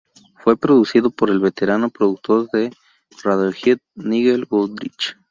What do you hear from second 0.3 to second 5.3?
Fue producido por el veterano productor de Radiohead Nigel Godrich.